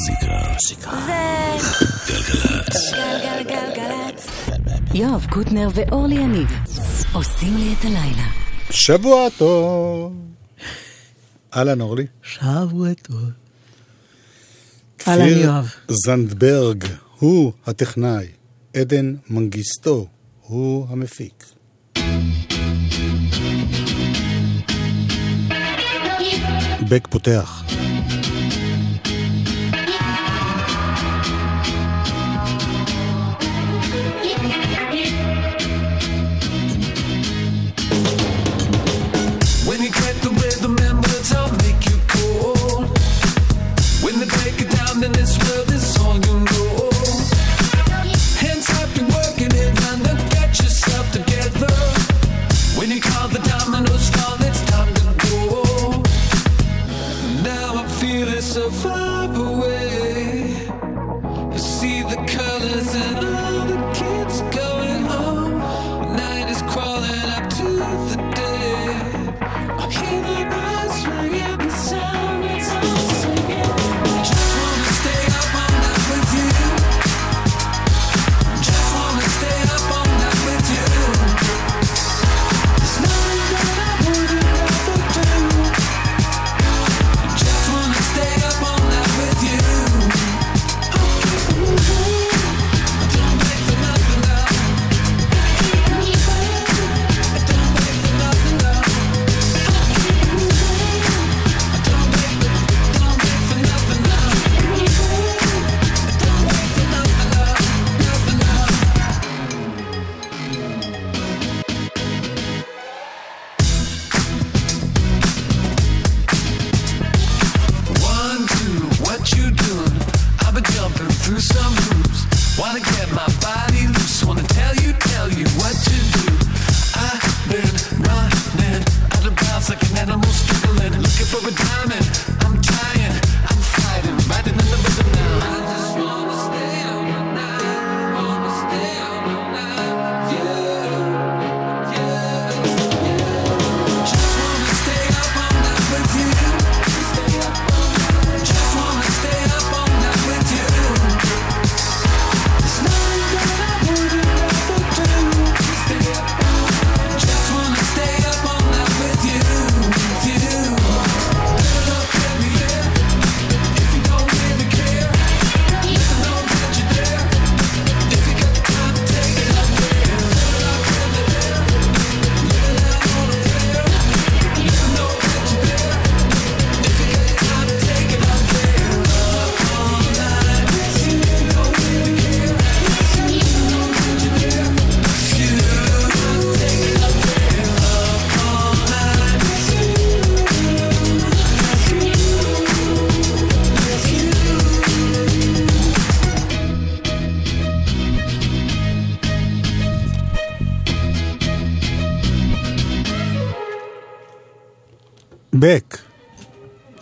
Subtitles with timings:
[0.00, 0.42] מוזיקה.
[0.58, 0.74] זה...
[2.08, 2.92] גלגלצ.
[2.92, 4.26] גלגלגלגלצ.
[4.94, 6.48] יואב קוטנר ואורלי יניב
[7.12, 8.26] עושים לי את הלילה.
[8.70, 10.12] שבוע טוב.
[11.56, 12.06] אהלן אורלי.
[12.22, 13.24] שבוע טוב.
[15.08, 15.74] אהלן יואב.
[15.88, 16.84] זנדברג
[17.18, 18.26] הוא הטכנאי,
[18.76, 20.06] עדן מנגיסטו
[20.40, 21.44] הוא המפיק.
[26.88, 27.62] בק פותח.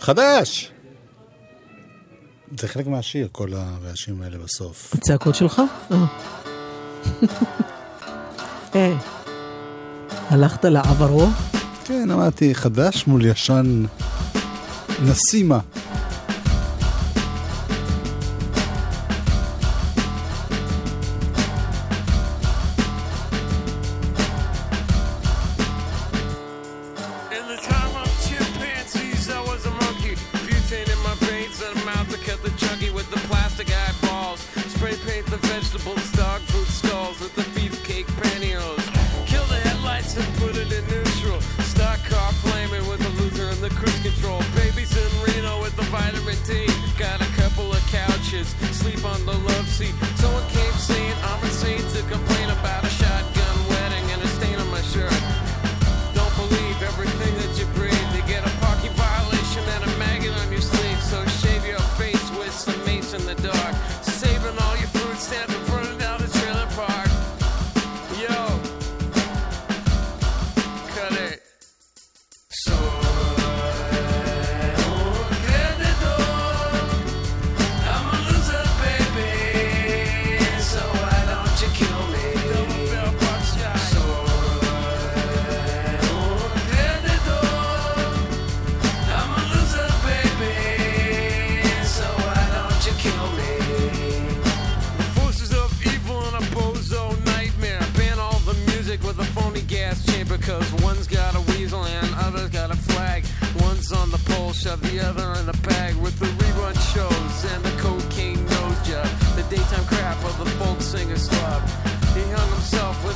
[0.09, 0.71] חדש!
[2.59, 4.93] זה חלק מהשיר, כל הרעשים האלה בסוף.
[4.93, 5.61] הצעקות שלך?
[8.73, 8.95] היי,
[10.29, 11.27] הלכת לעברו?
[11.85, 13.85] כן, אמרתי, חדש מול ישן
[15.03, 15.59] נסימה.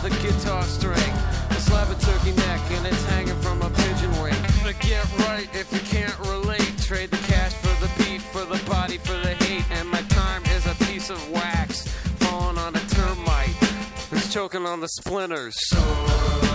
[0.03, 1.13] the guitar string.
[1.49, 4.35] A slab of turkey neck and it's hanging from a pigeon wing.
[4.61, 6.77] But get right if you can't relate.
[6.77, 9.63] Trade the cash for the beat, for the body, for the hate.
[9.71, 11.87] And my time is a piece of wax
[12.19, 13.55] falling on a termite.
[14.11, 15.55] It's choking on the splinters.
[15.69, 16.52] So.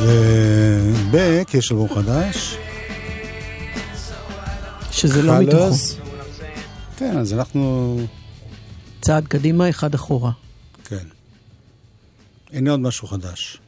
[0.00, 2.56] ובק, יש אלבום חדש.
[4.90, 5.74] שזה לא מתוכו.
[6.96, 7.96] כן, אז אנחנו...
[9.00, 10.30] צעד קדימה, אחד אחורה.
[10.84, 11.04] כן.
[12.52, 13.60] הנה עוד משהו חדש.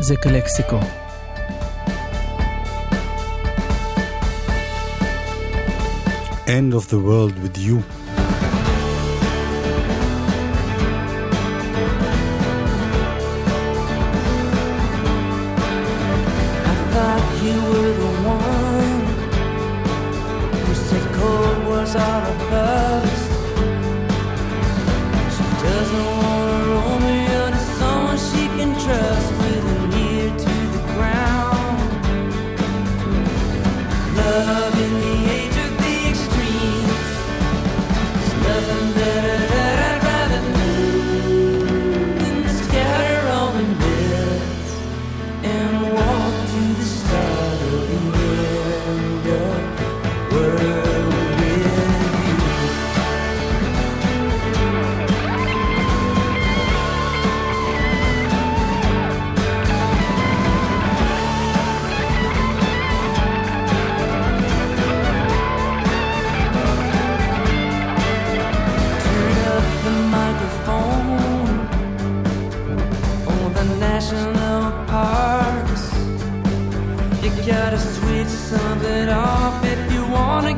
[0.00, 0.80] זה קלקסיקו.
[6.46, 8.03] End of the world with you.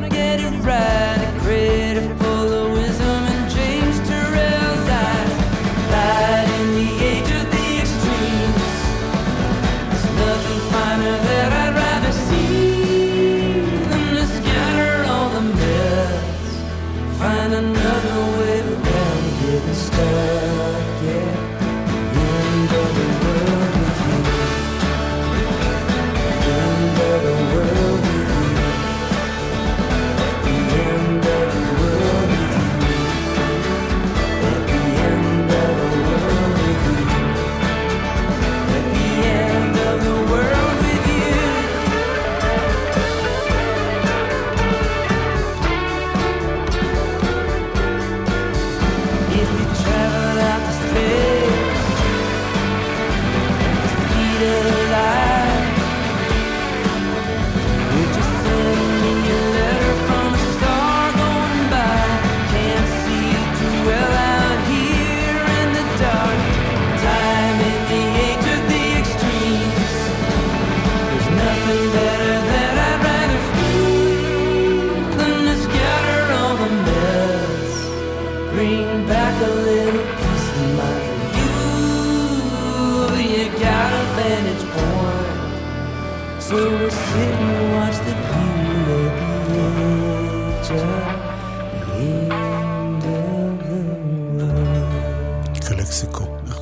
[0.09, 1.16] get it right.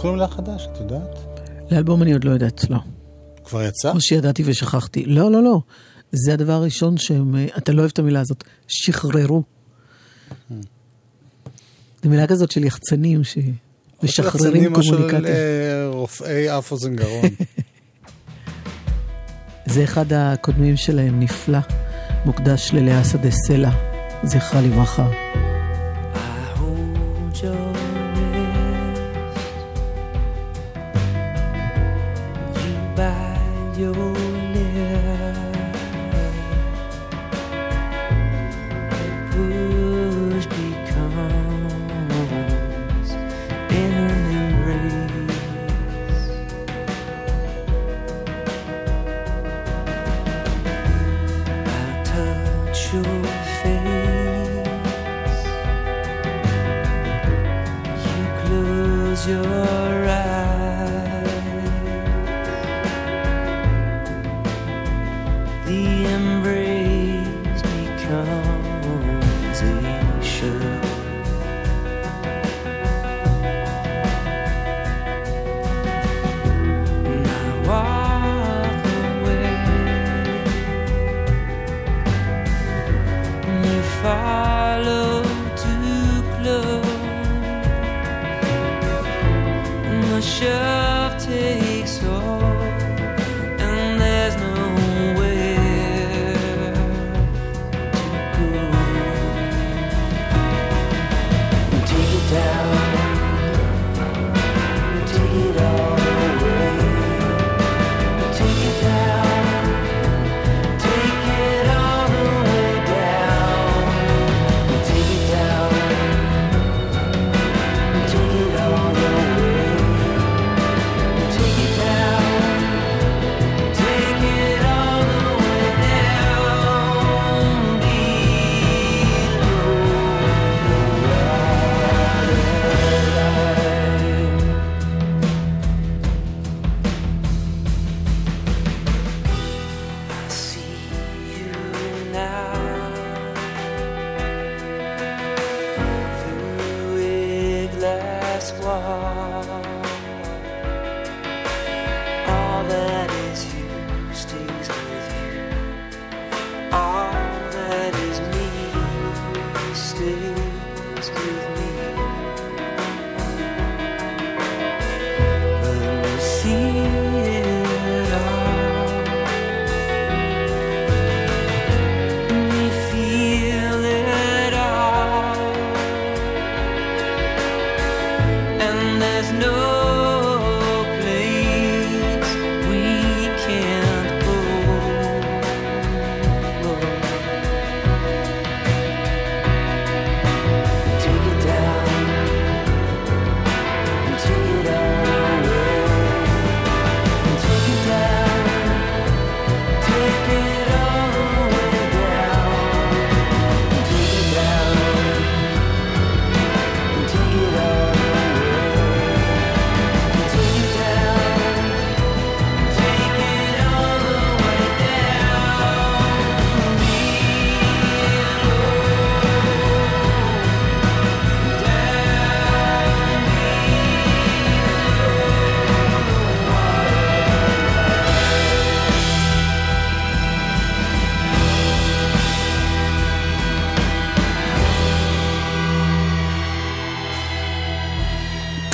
[0.05, 1.19] קוראים לה חדש, את יודעת?
[1.71, 2.77] לאלבום אני עוד לא יודעת, לא.
[3.43, 3.91] כבר יצא?
[3.91, 5.05] או שידעתי ושכחתי.
[5.05, 5.59] לא, לא, לא.
[6.11, 9.43] זה הדבר הראשון שהם, אה, אתה לא אוהב את המילה הזאת, שחררו.
[12.03, 15.87] זו מילה כזאת של יחצנים שמשחררים או של קומוניקציה.
[15.87, 17.25] רופאי אף אוזן גרון.
[19.73, 21.59] זה אחד הקודמים שלהם, נפלא,
[22.25, 23.71] מוקדש ללאה שדה סלע,
[24.23, 25.09] זכרה לברכה.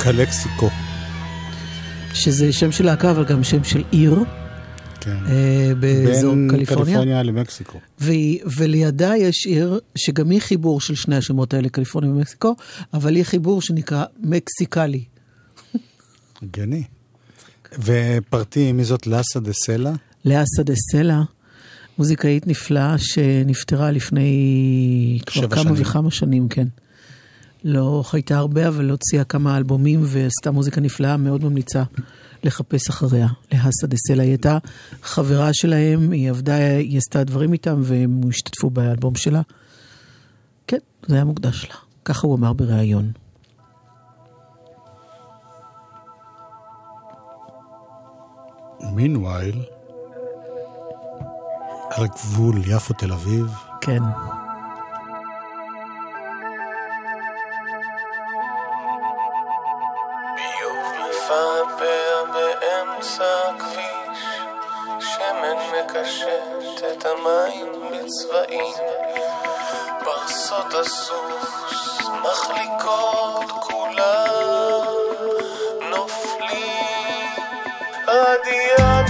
[0.02, 0.70] קלקסיקו.
[2.14, 4.24] שזה שם של להקה, אבל גם שם של עיר
[5.00, 5.16] כן.
[5.26, 6.84] אה, באזור בין קליפורניה.
[6.84, 7.78] קליפורניה למקסיקו.
[7.98, 12.56] והיא, ולידה יש עיר שגם היא חיבור של שני השמות האלה, קליפורניה ומקסיקו,
[12.94, 15.04] אבל היא חיבור שנקרא מקסיקלי.
[16.42, 16.82] הגיוני.
[17.78, 19.92] ופרטי, מי זאת לאסה דה סלע?
[20.24, 21.20] לאסה דה סלע,
[21.98, 25.74] מוזיקאית נפלאה שנפטרה לפני כבר כמה שנים.
[25.76, 26.66] וכמה שנים, כן.
[27.64, 31.82] לא חייתה הרבה, אבל הוציאה כמה אלבומים ועשתה מוזיקה נפלאה, מאוד ממליצה
[32.44, 33.28] לחפש אחריה.
[33.52, 34.58] להסה דה סלע, היא הייתה
[35.02, 39.40] חברה שלהם, היא עבדה, היא עשתה דברים איתם, והם השתתפו באלבום שלה.
[40.66, 41.76] כן, זה היה מוקדש לה.
[42.04, 43.12] ככה הוא אמר בריאיון.
[48.96, 49.58] meanwhile,
[51.90, 53.46] על הגבול יפו-תל אביב.
[53.80, 54.02] כן.
[63.02, 64.24] באמצע הכביש,
[65.00, 68.74] שמן מקשט את המים בצבעים.
[70.04, 74.86] פרסות הסוס מחליקות כולם,
[75.90, 77.28] נופלים.
[78.08, 79.01] רדיאל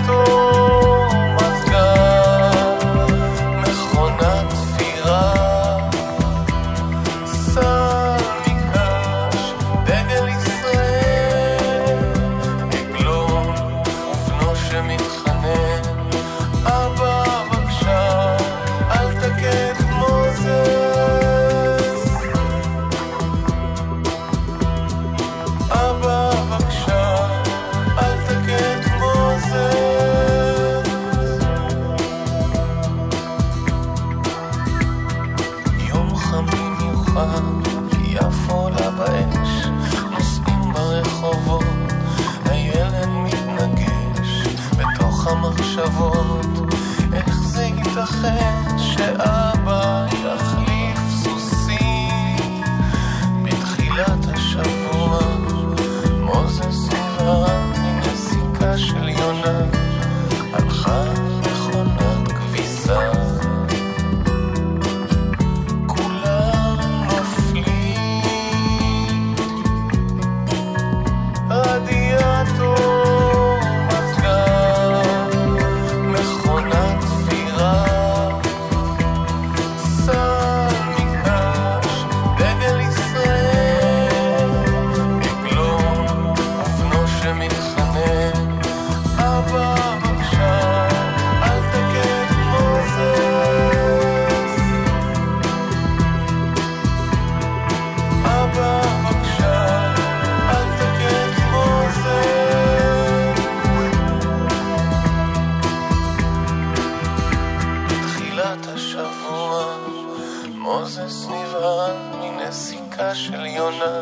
[111.13, 114.01] סביבן מנסיקה של יונה,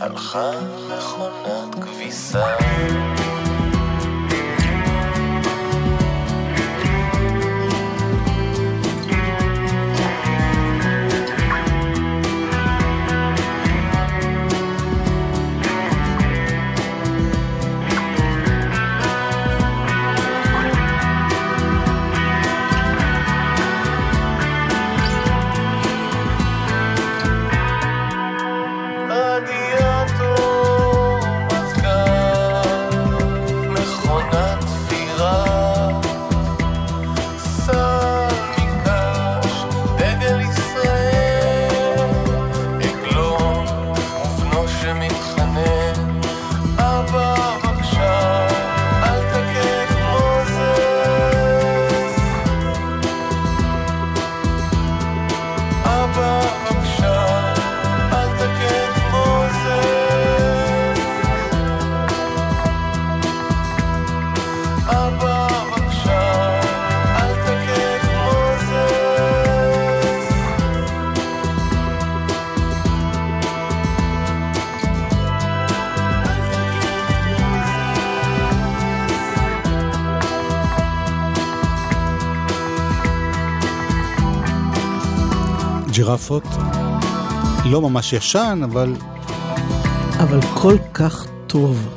[0.00, 0.50] הלכה
[0.88, 2.56] מכונת כביסה.
[86.10, 86.44] גרפות.
[87.64, 88.94] לא ממש ישן, אבל...
[90.18, 91.88] אבל כל כך טוב.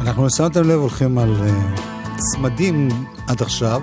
[0.00, 1.80] אנחנו שמתם לב הולכים על uh,
[2.16, 2.88] צמדים
[3.28, 3.80] עד עכשיו.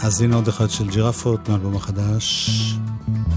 [0.00, 2.50] אז הנה עוד אחד של ג'ירפות מהאלבום החדש.
[2.50, 3.33] Mm-hmm.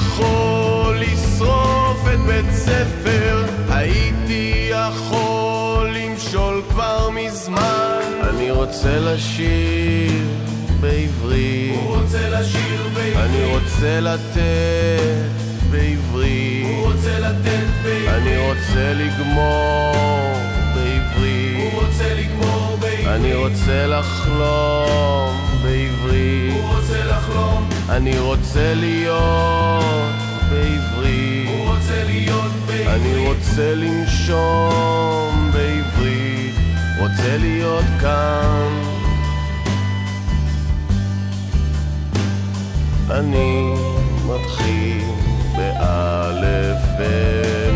[0.00, 3.44] יכול לשרוף את בית ספר.
[3.68, 8.00] הייתי יכול למשול כבר מזמן.
[8.30, 10.12] אני רוצה לשיר
[10.80, 11.74] בעברית.
[11.74, 13.16] הוא רוצה לשיר בעברית.
[13.16, 15.30] אני רוצה לתת
[15.70, 16.66] בעברית.
[16.66, 18.08] הוא רוצה לתת בעברית.
[18.08, 20.34] אני רוצה לגמור
[20.74, 21.72] בעברית.
[21.72, 23.06] הוא רוצה לגמור בעברית.
[23.06, 26.52] אני רוצה לחלום בעברית.
[26.52, 30.14] הוא רוצה לחלום אני רוצה להיות
[30.50, 31.48] בעברית.
[31.48, 32.86] הוא רוצה להיות בעברית.
[32.88, 36.54] אני רוצה לנשום בעברית.
[37.00, 38.68] רוצה להיות כאן.
[43.10, 43.74] אני
[44.26, 45.04] מתחיל
[45.56, 47.69] באלף ונגמר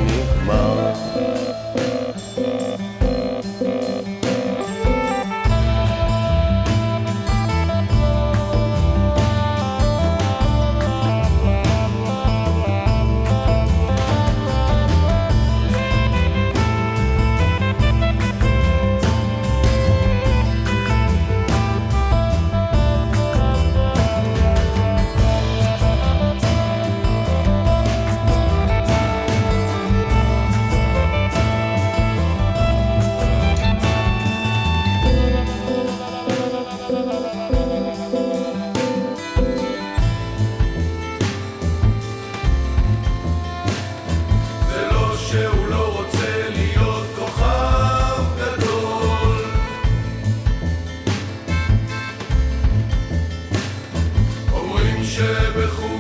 [55.21, 55.94] אומרים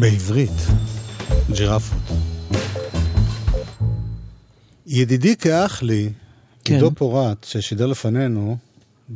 [0.00, 0.50] בעברית,
[1.52, 2.16] ג'ירפות.
[4.86, 6.12] ידידי כאח לי,
[6.64, 6.74] כן.
[6.74, 8.56] עידו פורט, ששידר לפנינו,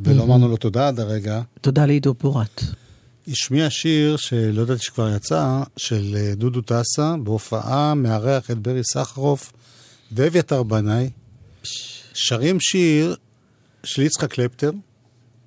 [0.03, 2.63] ולא אמרנו לו תודה עד הרגע, תודה לעידו פורט.
[3.27, 9.53] השמיע שיר שלא ידעתי שכבר יצא, של אה, דודו טסה, בהופעה מארח את ברי סחרוף
[10.11, 11.09] ואביתר בנאי.
[12.13, 13.15] שרים שיר
[13.83, 14.71] של יצחק קלפטר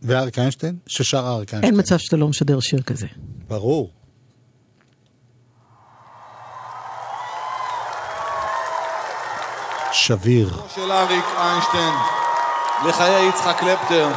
[0.02, 1.64] ואריק איינשטיין, ששר אריק איינשטיין.
[1.64, 3.06] אין מצב שאתה לא משדר שיר כזה.
[3.48, 3.90] ברור.
[9.96, 10.50] שביר.
[10.74, 11.94] של אריק איינשטיין
[12.84, 14.08] לחיי יצחק קלפטר.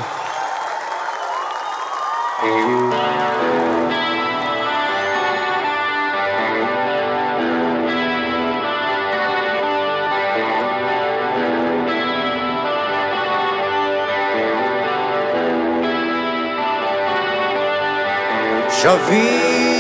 [18.69, 19.79] שביר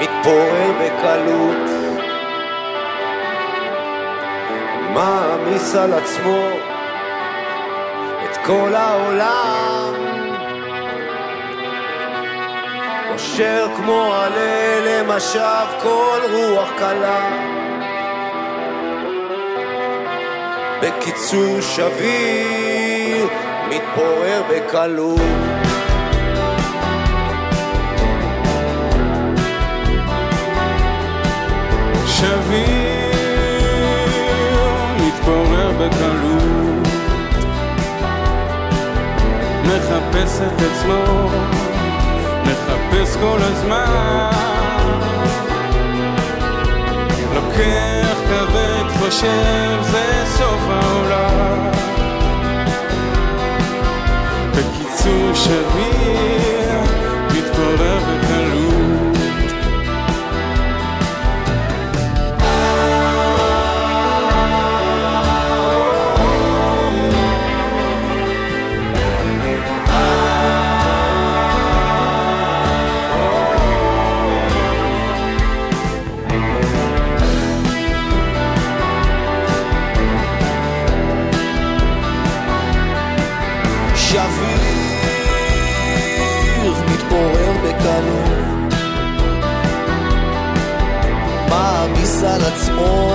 [0.00, 1.77] מתפורר בקלות
[4.94, 6.48] מעמיס על עצמו
[8.24, 9.94] את כל העולם?
[13.10, 17.28] נושר כמו עלה למשב כל רוח קלה.
[20.82, 23.28] בקיצור שביר
[23.68, 25.20] מתפורר בקלות.
[32.06, 32.87] שביר
[35.78, 36.88] בקלות
[39.64, 41.28] מחפש את עצמו
[42.42, 44.30] מחפש כל הזמן.
[47.34, 51.70] לוקח כבד חושב זה סוף העולם.
[54.50, 56.80] בקיצור שביר
[57.26, 58.17] מתפורר
[92.38, 93.10] על עצמו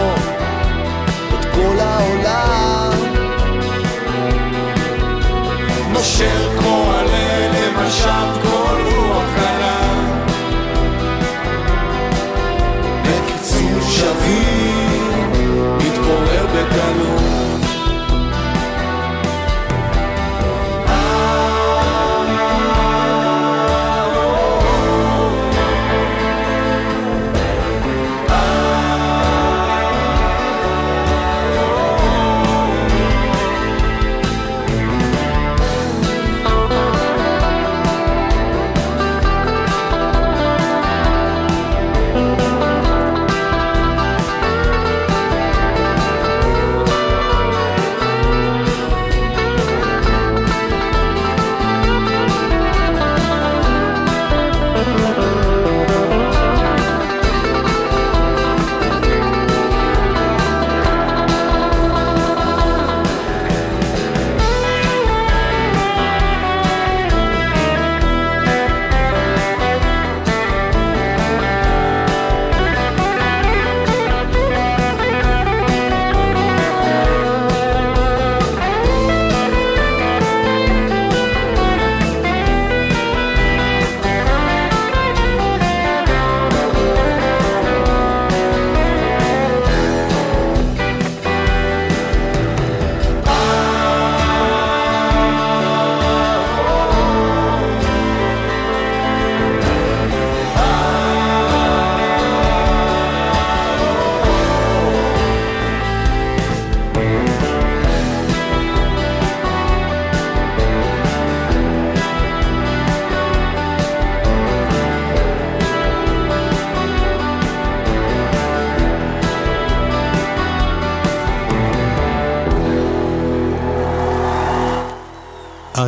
[1.33, 2.91] את כל העולם.
[5.91, 8.43] נושר כמו עלה למשב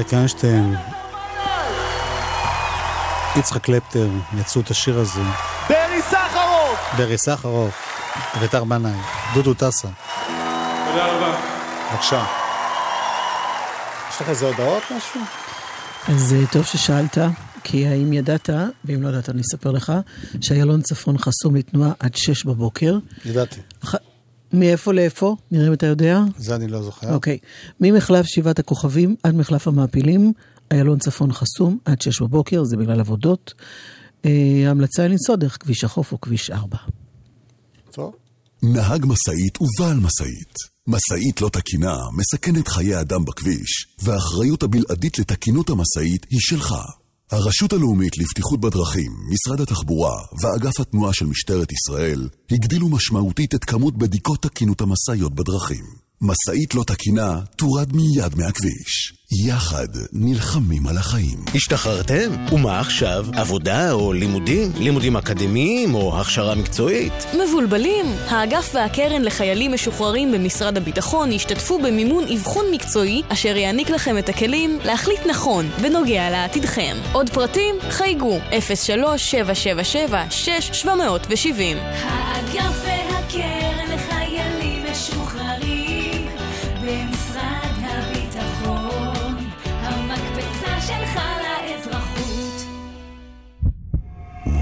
[0.06, 0.76] אריק איינשטיין,
[3.36, 4.08] יצחק קלפטר,
[4.39, 5.22] יצאו את השיר הזה.
[5.70, 6.80] ברי סחרוף!
[6.98, 7.74] ברי סחרוף,
[8.38, 8.91] אביתר בנאי,
[9.34, 9.88] דודו טסה.
[9.88, 11.38] תודה רבה.
[11.91, 12.26] בבקשה.
[14.10, 15.22] יש לך איזה הודעות, משהו?
[16.08, 17.18] אז אה, טוב ששאלת,
[17.63, 18.50] כי האם ידעת,
[18.86, 19.94] ואם לא ידעת אני אספר לך,
[20.41, 22.98] שאיילון צפון חסום לתנועה עד שש בבוקר.
[23.26, 23.62] ידעתי.
[24.56, 25.36] מאיפה לאיפה?
[25.52, 26.20] נראה אם אתה יודע.
[26.38, 27.13] זה אני לא זוכר.
[27.13, 27.38] אוקיי.
[27.80, 30.34] ממחלף שבעת הכוכבים עד מחלף המעפילים,
[30.72, 33.54] איילון צפון חסום עד שש בבוקר, זה בגלל עבודות.
[34.26, 36.78] אה, ההמלצה היא לנסוע דרך כביש החוף או כביש 4.
[37.91, 38.15] טוב.
[38.63, 40.54] נהג משאית ובעל משאית.
[40.88, 46.74] משאית לא תקינה מסכנת חיי אדם בכביש, והאחריות הבלעדית לתקינות המשאית היא שלך.
[47.32, 53.98] הרשות הלאומית לבטיחות בדרכים, משרד התחבורה ואגף התנועה של משטרת ישראל הגדילו משמעותית את כמות
[53.98, 56.05] בדיקות תקינות המשאיות בדרכים.
[56.26, 59.14] משאית לא תקינה תורד מיד מהכביש.
[59.48, 61.46] יחד נלחמים על החיים.
[61.56, 62.32] השתחררתם?
[62.52, 63.26] ומה עכשיו?
[63.34, 64.72] עבודה או לימודים?
[64.80, 67.14] לימודים אקדמיים או הכשרה מקצועית?
[67.34, 68.06] מבולבלים?
[68.28, 74.80] האגף והקרן לחיילים משוחררים במשרד הביטחון ישתתפו במימון אבחון מקצועי אשר יעניק לכם את הכלים
[74.86, 76.98] להחליט נכון בנוגע לעתידכם.
[77.12, 77.76] עוד פרטים?
[77.90, 78.42] חייגו 03-777-6770
[82.02, 83.85] האגף והקרן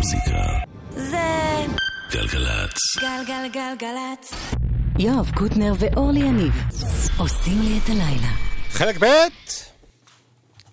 [0.03, 0.47] מוזיקה
[0.89, 1.65] זה
[2.11, 2.77] גלגלצ.
[2.99, 4.33] גלגלגלגלצ
[4.99, 6.53] יואב קוטנר ואורלי יניב
[7.17, 8.31] עושים לי את הלילה.
[8.69, 9.05] חלק ב'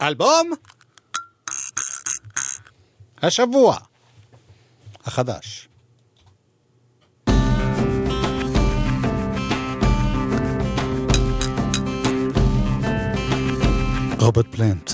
[0.02, 0.50] אלבום
[3.22, 3.76] השבוע
[5.04, 5.68] החדש.
[14.20, 14.90] רוברט פלנט.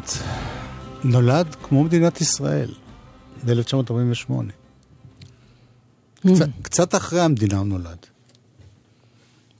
[0.00, 0.10] פלנט
[1.04, 2.74] נולד כמו מדינת ישראל
[3.44, 4.32] ב-1948.
[6.20, 8.06] קצת, קצת אחרי המדינה הוא נולד.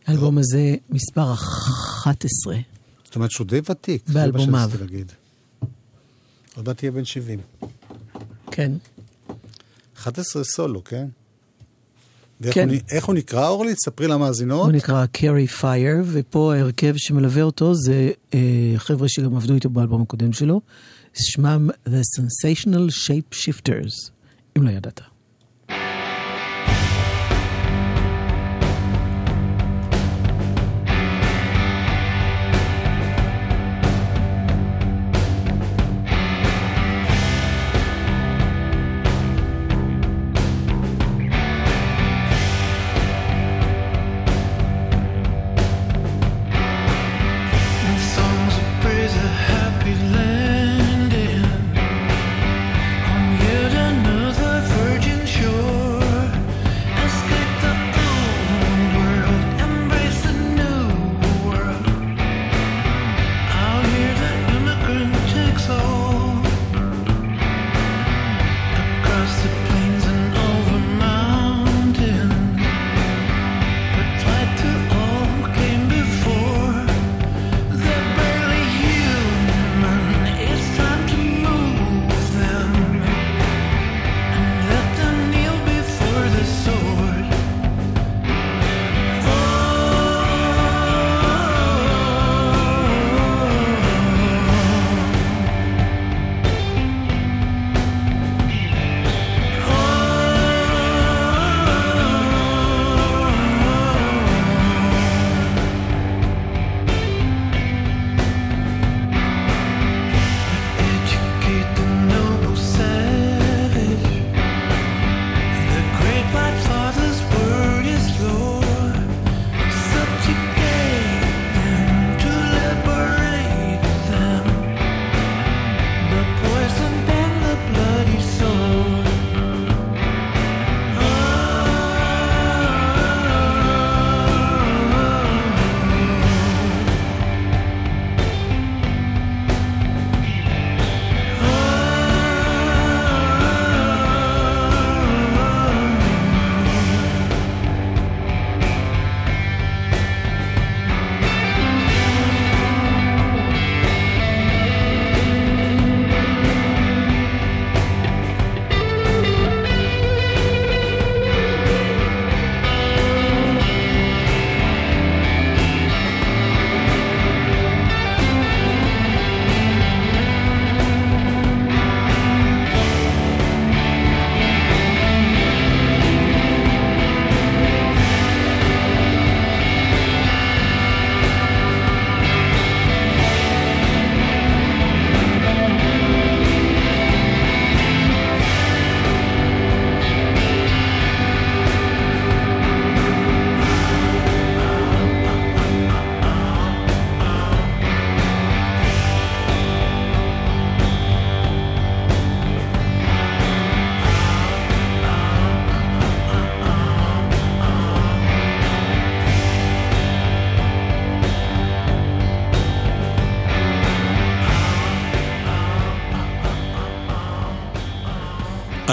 [0.07, 2.57] האלבום הזה מספר 11
[3.05, 4.09] זאת אומרת שהוא די ותיק.
[4.09, 4.70] באלבומיו.
[6.57, 7.41] עוד מעט תהיה בן 70.
[8.51, 8.72] כן.
[9.97, 11.09] 11 סולו, כן?
[12.41, 12.68] ואיך כן.
[12.68, 13.74] הוא, איך הוא נקרא, אורלי?
[13.74, 14.64] תספרי למאזינות.
[14.64, 18.41] הוא נקרא קרי פייר, ופה ההרכב שמלווה אותו זה אה,
[18.76, 20.61] חבר'ה שגם עבדו איתו באלבום הקודם שלו,
[21.14, 24.11] שמם The Sensational Shape Shifters,
[24.59, 25.01] אם לא ידעת.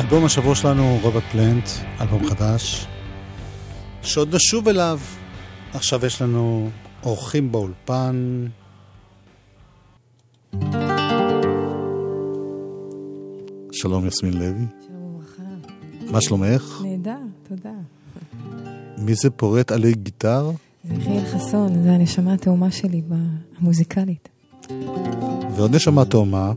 [0.05, 1.63] אלבום השבוע שלנו, רוברט פלנט,
[2.01, 2.87] אלבום חדש,
[4.01, 4.99] שעוד נשוב אליו.
[5.73, 6.69] עכשיו יש לנו
[7.03, 8.45] אורחים באולפן.
[13.71, 16.11] שלום יסמין לוי, שלום וברכה.
[16.11, 16.81] מה שלומך?
[16.83, 17.73] נהדר, תודה.
[18.97, 20.51] מי זה פורט עלי גיטר?
[20.83, 23.01] זה יחיאל חסון, זה הנשמה התאומה שלי
[23.57, 24.29] המוזיקלית.
[25.55, 26.53] ועוד נשמה תאומה,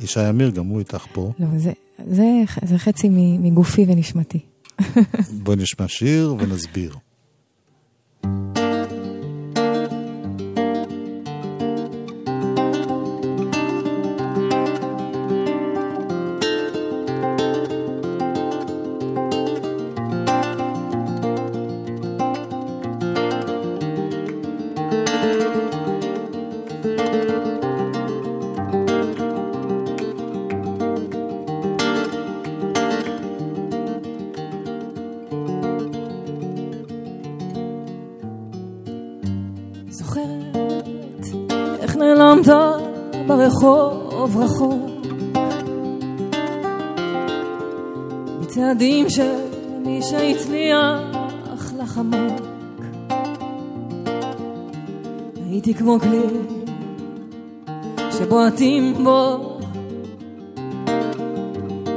[0.00, 1.32] ישי אמיר, גם הוא איתך פה.
[1.38, 1.72] לא, זה,
[2.10, 4.38] זה, זה חצי מגופי ונשמתי.
[5.42, 6.96] בואי נשמע שיר ונסביר.
[48.50, 49.36] בצעדים של
[49.84, 52.40] מי שהצליח לך עמוק.
[55.50, 56.22] הייתי כמו כלי
[58.10, 59.58] שבועטים בו.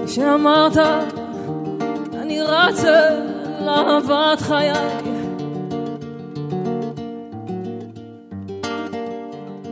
[0.05, 0.77] כשאמרת
[2.13, 4.73] אני רץ אל אהבת חיי.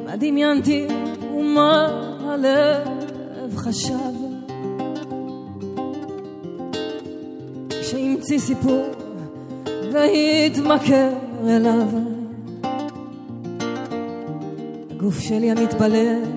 [0.05, 0.87] מה דמיינתי
[1.33, 1.87] ומה
[2.25, 4.10] הלב חשב
[8.31, 8.85] שהמציא סיפור
[9.93, 11.09] והתמכר
[11.47, 11.87] אליו.
[14.91, 16.27] הגוף שלי המתבלט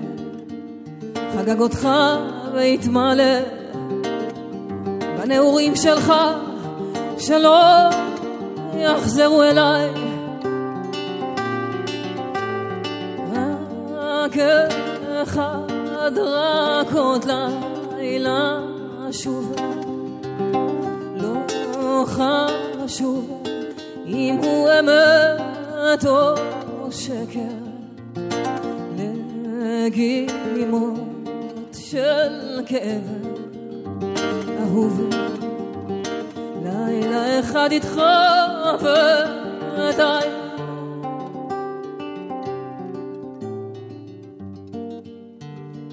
[1.35, 1.89] חגג אותך
[2.53, 3.39] והתמלא.
[5.17, 6.13] בנעורים שלך
[7.17, 7.59] שלא
[8.77, 9.89] יחזרו אליי.
[13.97, 14.37] רק
[15.23, 17.25] אחד רק עוד
[17.97, 18.64] לילה
[22.15, 23.43] חשוב
[24.07, 27.39] אם הוא אמת או שקר.
[29.87, 30.99] לגימות
[31.73, 33.03] של כאב
[34.59, 35.09] אהוב.
[36.63, 38.01] לילה אחד איתך
[38.79, 40.27] ודי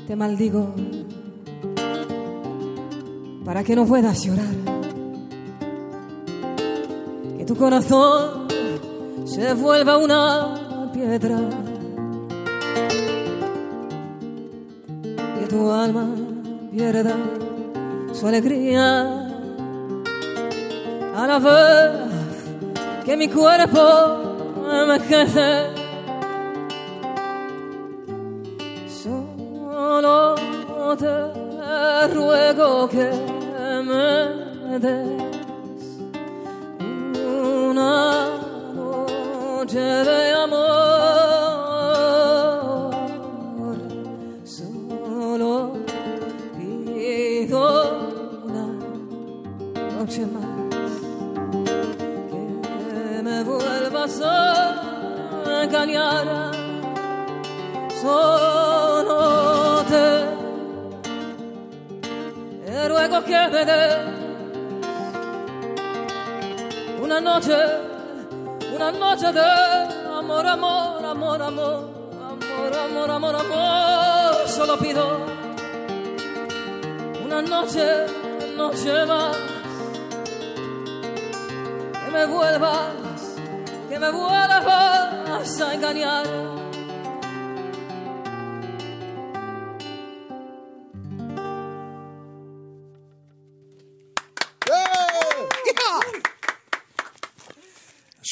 [0.06, 0.74] te maldigo
[3.46, 4.71] para que no puedas llorar
[7.62, 8.48] corazón
[9.24, 11.38] se vuelva una piedra
[15.38, 16.08] que tu alma
[16.72, 17.14] pierda
[18.12, 19.28] su alegría
[21.16, 23.84] a la vez que mi cuerpo
[24.82, 25.50] envejece.
[29.04, 30.34] Solo
[30.98, 33.08] te ruego que
[33.86, 35.21] me des
[39.72, 40.60] noche de amor.
[44.44, 45.72] Solo
[46.58, 47.62] pido
[48.44, 48.66] una
[49.96, 50.44] noche más
[52.30, 54.34] que me vuelvas a
[55.64, 56.26] engañar.
[58.02, 59.18] Solo
[59.88, 60.04] te
[62.88, 63.96] ruego que me des
[67.02, 67.56] una noche,
[68.82, 71.88] una noche de amor, amor, amor, amor,
[72.20, 74.48] amor, amor, amor, amor.
[74.48, 75.20] Solo pido
[77.24, 78.06] una noche,
[78.56, 79.36] noche más.
[81.92, 83.36] Que me vuelvas,
[83.88, 86.51] que me vuelvas a engañar.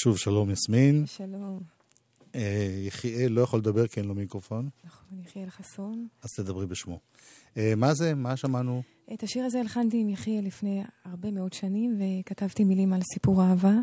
[0.03, 1.07] שוב, שלום יסמין.
[1.07, 1.61] שלום.
[2.35, 6.07] אה, יחיאל לא יכול לדבר כי אין לו מיקרופון, נכון, יחיאל חסון.
[6.23, 6.99] אז תדברי בשמו.
[7.57, 8.15] אה, מה זה?
[8.15, 8.83] מה שמענו?
[9.15, 13.75] את השיר הזה הלחנתי עם יחיאל לפני הרבה מאוד שנים, וכתבתי מילים על סיפור אהבה.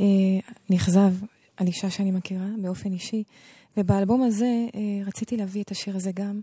[0.00, 0.04] אה,
[0.70, 1.12] נכזב
[1.56, 3.22] על אישה שאני מכירה באופן אישי,
[3.76, 6.40] ובאלבום הזה אה, רציתי להביא את השיר הזה גם,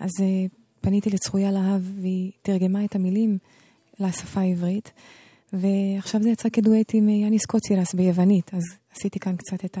[0.00, 0.46] אז אה,
[0.80, 3.38] פניתי לצרויה להב, והיא תרגמה את המילים
[4.00, 4.92] לשפה העברית,
[5.52, 8.62] ועכשיו זה יצא כדואט עם אה, יאניס קוצירס ביוונית, אז
[8.96, 9.78] עשיתי כאן קצת את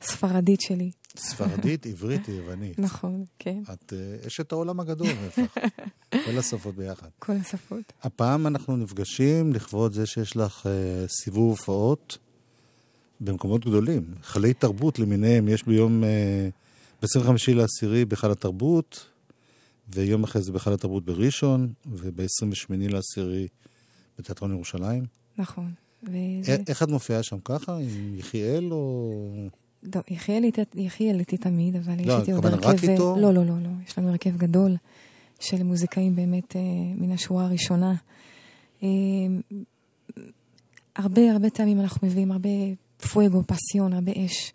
[0.00, 0.90] הספרדית שלי.
[1.16, 2.78] ספרדית, עברית, יוונית.
[2.78, 3.62] נכון, כן.
[3.72, 5.58] את אה, אשת העולם הגדול, נהפך.
[6.26, 7.08] כל השפות ביחד.
[7.18, 7.92] כל השפות.
[8.02, 12.18] הפעם אנחנו נפגשים לכבוד זה שיש לך אה, סיבוב הופעות
[13.20, 14.14] במקומות גדולים.
[14.22, 16.48] חלי תרבות למיניהם, יש ביום, אה,
[17.02, 19.06] ב-25 לעשירי בהיכל התרבות,
[19.88, 23.48] ויום אחרי זה בהיכל התרבות בראשון, וב-28 לעשירי
[24.18, 25.04] בתיאטרון ירושלים.
[25.38, 25.72] נכון.
[26.02, 26.56] וזה...
[26.68, 27.76] איך את מופיעה שם ככה?
[27.76, 29.48] עם יחיאל או...
[29.82, 32.66] לא, יחיאל איתי, יחיאל איתי תמיד, אבל יש לא, איתי עוד הרכב...
[32.66, 33.16] רק איתו?
[33.18, 33.68] לא, לא, לא, לא.
[33.86, 34.76] יש לנו הרכב גדול
[35.40, 36.60] של מוזיקאים באמת אה,
[36.96, 37.94] מן השורה הראשונה.
[38.82, 38.88] אה,
[40.96, 42.48] הרבה, הרבה טעמים אנחנו מביאים, הרבה
[43.12, 44.52] פואגו, פסיון, הרבה אש.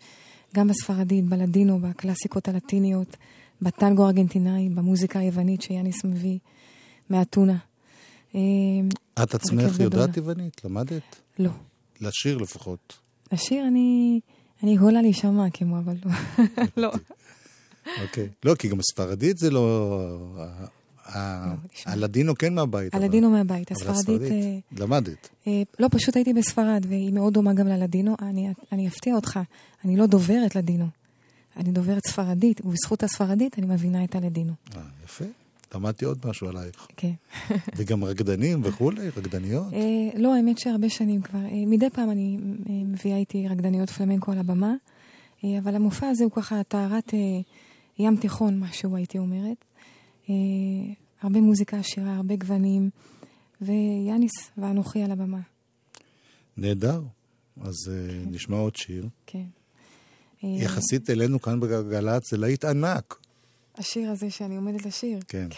[0.54, 3.16] גם בספרדית, בלדינו, בקלאסיקות הלטיניות,
[3.62, 6.38] בטנגו הארגנטינאי, במוזיקה היוונית שיאניס מביא
[7.10, 7.56] מאתונה.
[9.18, 9.80] אה, את עצמך.
[9.80, 10.64] יודעת יוונית?
[10.64, 11.16] למדת?
[11.38, 11.50] לא.
[12.00, 12.98] לשיר לפחות.
[13.32, 14.20] לשיר אני...
[14.62, 16.12] אני יכולה להישמע כמו, אבל לא.
[16.82, 16.92] לא.
[18.02, 18.28] אוקיי.
[18.44, 20.06] לא, כי גם הספרדית זה לא...
[20.38, 21.54] ה- ה-
[21.86, 22.94] הלדינו כן מהבית.
[22.94, 24.32] הלדינו מהבית, אבל הספרדית...
[24.32, 25.28] אה, למדת.
[25.46, 28.16] אה, לא, פשוט הייתי בספרד, והיא מאוד דומה גם ללדינו.
[28.72, 29.40] אני אפתיע אותך,
[29.84, 30.86] אני לא דוברת לדינו.
[31.56, 34.52] אני דוברת ספרדית, ובזכות הספרדית אני מבינה את הלדינו.
[34.76, 35.24] אה, יפה.
[35.74, 36.86] למדתי עוד משהו עלייך.
[36.96, 37.12] כן.
[37.76, 39.72] וגם רקדנים וכולי, רקדניות.
[39.72, 41.38] אה, לא, האמת שהרבה שנים כבר.
[41.38, 44.74] אה, מדי פעם אני אה, מביאה איתי רקדניות פלמנקו על הבמה,
[45.44, 47.14] אבל המופע הזה הוא ככה טהרת
[47.98, 49.64] ים תיכון, משהו הייתי אומרת.
[51.22, 52.90] הרבה מוזיקה עשירה, הרבה גוונים,
[53.60, 55.40] ויאניס ואנוכי על הבמה.
[56.56, 57.02] נהדר.
[57.60, 59.08] אז אה, נשמע עוד שיר.
[59.26, 59.44] כן.
[60.42, 63.18] יחסית אלינו כאן בגלגלצ זה להיט ענק.
[63.78, 65.18] השיר הזה שאני עומדת לשיר.
[65.28, 65.48] כן.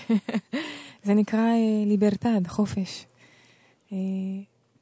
[1.04, 3.06] זה נקרא אה, ליברטד, חופש.
[3.92, 3.98] אה,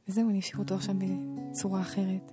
[0.08, 0.94] וזהו, אני אשאיר אותו עכשיו
[1.50, 2.32] בצורה אחרת.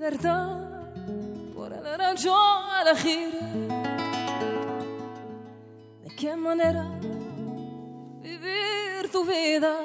[0.00, 0.60] Libertad
[1.54, 2.14] por el a
[6.02, 6.84] de qué manera
[8.40, 9.84] vivir tu vida.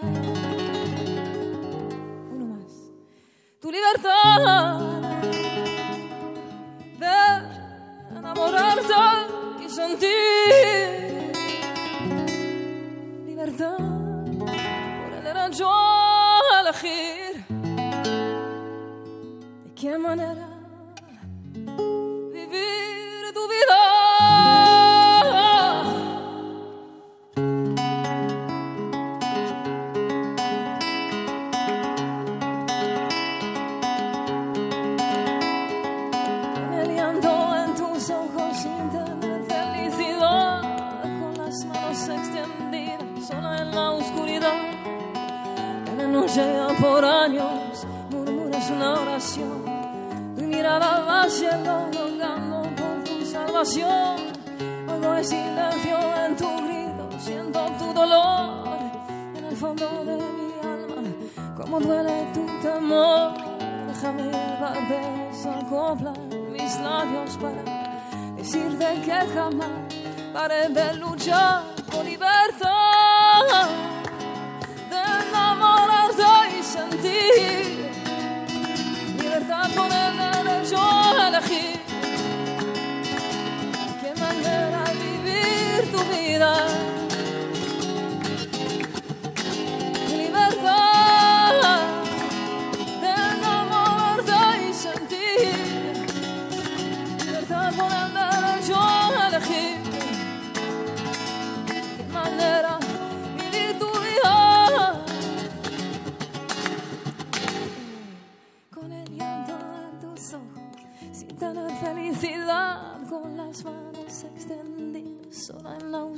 [2.32, 2.72] Uno más.
[3.60, 4.80] Tu libertad
[6.99, 8.93] de enamorarte
[9.64, 11.32] y sentir
[13.26, 13.78] libertad
[14.38, 17.45] por el derecho a elegir
[19.64, 20.55] de qué manera
[53.66, 54.34] salvación.
[54.88, 58.68] Oigo el silencio en tu grito, siento tu dolor
[59.36, 61.01] en el fondo de mi alma,
[61.57, 63.34] como duele tu temor.
[63.88, 66.13] Déjame llevar de esa copla
[66.51, 67.63] mis labios para
[68.36, 69.70] decirte que jamás
[70.34, 73.68] paré de luchar por libertad,
[74.89, 77.91] de enamorarte y sentir
[79.18, 80.25] libertad por el
[86.26, 86.85] vida.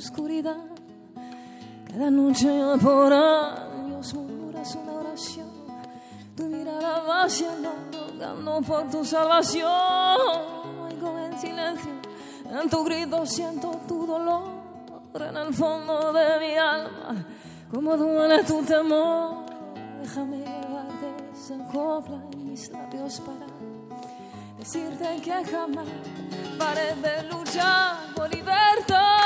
[0.07, 0.55] Oscuridad
[1.85, 2.47] cada noche
[2.81, 5.49] por años murmuras una oración
[6.33, 9.67] tu mirada va hacia el rogando por tu salvación.
[10.85, 11.91] Oigo en silencio,
[12.49, 14.43] en tu grito siento tu dolor.
[15.15, 17.25] En el fondo de mi alma,
[17.73, 19.45] como duele tu temor.
[19.99, 23.47] Déjame llevarte esa copla en mis labios para
[24.59, 25.87] decirte que jamás
[26.59, 29.16] paré de luchar por libertad.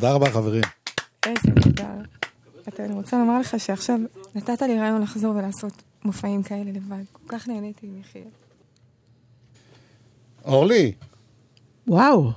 [0.00, 0.62] תודה רבה, חברים.
[1.26, 2.02] איזה נהדר.
[2.68, 3.98] אתה, אני רוצה לומר לך שעכשיו
[4.34, 5.72] נתת לי רעיון לחזור ולעשות
[6.04, 7.02] מופעים כאלה לבד.
[7.12, 8.24] כל כך נהניתי מיחיאל.
[10.44, 10.92] אורלי,
[11.86, 12.30] וואו.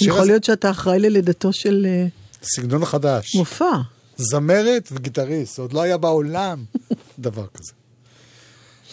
[0.00, 2.06] יכול הזה- להיות שאתה אחראי ללידתו של אה,
[2.42, 3.34] סגנון חדש.
[3.36, 3.70] מופע.
[4.16, 6.64] זמרת וגיטריסט, עוד לא היה בעולם
[7.18, 7.72] דבר כזה.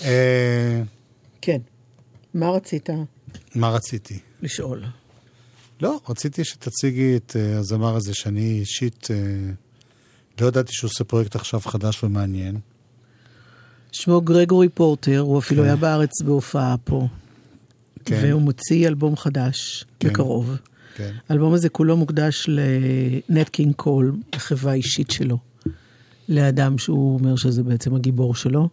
[0.03, 0.81] אה,
[1.41, 1.59] כן.
[2.33, 2.89] מה רצית
[3.55, 4.19] מה רציתי?
[4.41, 4.83] לשאול?
[5.81, 9.15] לא, רציתי שתציגי את אה, הזמר הזה, שאני אישית אה,
[10.41, 12.59] לא ידעתי שהוא עושה פרויקט עכשיו חדש ומעניין.
[13.91, 15.67] שמו גרגורי פורטר, הוא אפילו כן.
[15.67, 17.07] היה בארץ בהופעה פה.
[18.05, 18.19] כן.
[18.23, 20.09] והוא מוציא אלבום חדש כן.
[20.09, 20.57] בקרוב.
[20.95, 21.11] כן.
[21.29, 25.37] האלבום הזה כולו מוקדש לנט קינג קול, לחבר אישי שלו.
[26.29, 28.69] לאדם שהוא אומר שזה בעצם הגיבור שלו.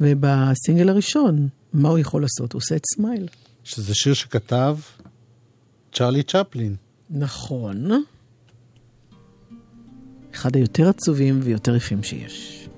[0.00, 2.52] ובסינגל הראשון, מה הוא יכול לעשות?
[2.52, 3.28] הוא עושה את סמייל.
[3.64, 4.76] שזה שיר שכתב?
[5.94, 6.76] צ'רלי צ'פלין.
[7.10, 8.04] נכון.
[10.34, 12.68] אחד היותר עצובים ויותר יפים שיש.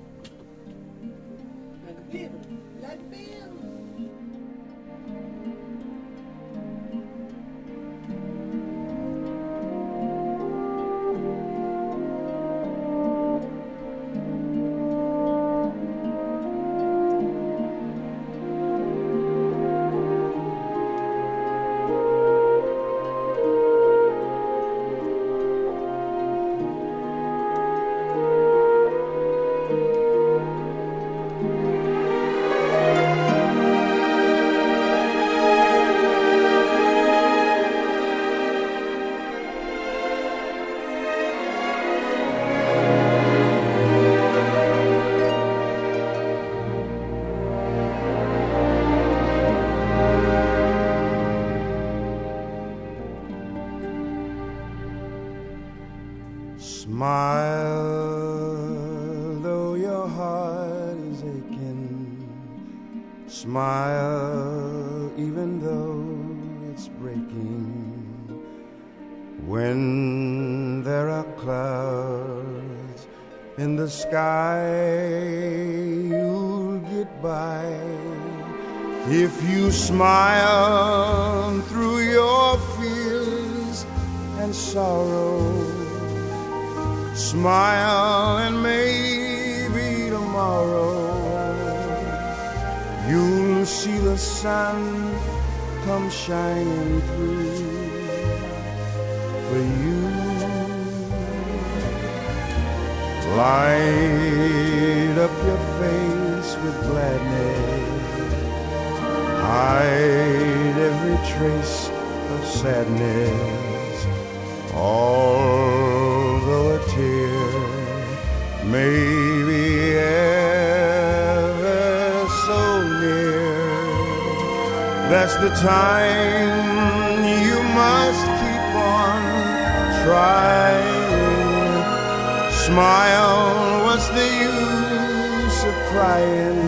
[132.67, 136.59] smile, what's the use of crying?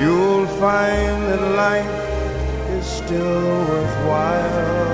[0.00, 2.00] You'll find that life
[2.76, 4.93] is still worthwhile.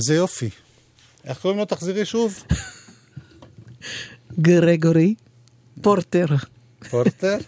[0.00, 0.50] איזה יופי.
[1.24, 1.64] איך קוראים לו?
[1.64, 2.44] תחזירי שוב.
[4.46, 5.14] גרגורי
[5.82, 6.26] פורטר.
[6.90, 7.38] פורטר?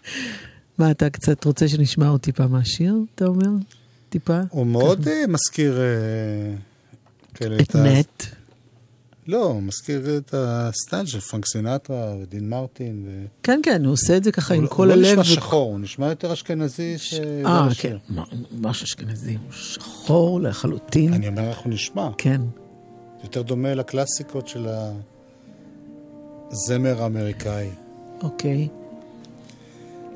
[0.78, 3.48] מה, אתה קצת רוצה שנשמע עוד טיפה מהשיר, אתה אומר?
[4.08, 4.40] טיפה?
[4.50, 5.80] הוא מאוד אה, מזכיר...
[5.80, 6.54] אה,
[7.60, 8.24] את נט.
[9.26, 13.04] לא, הוא מזכיר את הסטייל של פרנק סינטרה ודין מרטין.
[13.06, 13.24] ו...
[13.42, 15.04] כן, כן, הוא עושה את זה ככה עם לא- כל הלב.
[15.04, 15.24] הוא לא נשמע ו...
[15.24, 17.14] שחור, הוא נשמע יותר אשכנזי ש...
[17.14, 17.96] אה, לא כן,
[18.52, 21.12] ממש אשכנזי, הוא שחור לחלוטין.
[21.14, 22.08] אני אומר איך הוא נשמע.
[22.18, 22.40] כן.
[23.24, 24.66] יותר דומה לקלאסיקות של
[26.50, 27.70] הזמר האמריקאי.
[28.22, 28.68] אוקיי.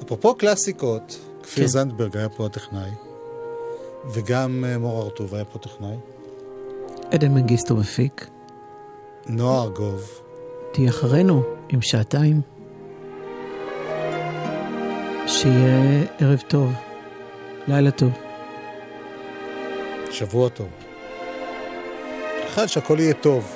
[0.03, 1.69] אפרופו קלאסיקות, כפיר כן.
[1.71, 2.91] זנדברג היה פה הטכנאי,
[4.15, 5.97] וגם אה, מור ארטוב היה פה טכנאי.
[7.11, 8.27] עדן מנגיסטו מפיק.
[9.29, 10.21] נועה ארגוב.
[10.73, 12.41] תהיה אחרינו עם שעתיים.
[15.27, 16.73] שיהיה ערב טוב,
[17.69, 18.13] לילה טוב.
[20.11, 20.69] שבוע טוב.
[22.47, 23.53] אחד, שהכל יהיה טוב.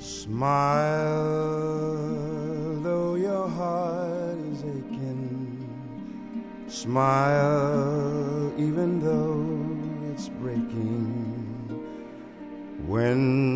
[0.00, 1.19] Smile,
[6.90, 9.46] Smile, even though
[10.12, 11.06] it's breaking.
[12.84, 13.49] When